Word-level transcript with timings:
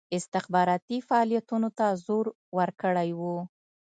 استخباراتي 0.17 0.97
فعالیتونو 1.07 1.69
ته 1.77 1.85
زور 2.05 2.25
ورکړی 2.57 3.09
وو. 3.19 3.37